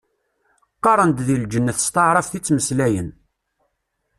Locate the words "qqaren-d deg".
0.77-1.37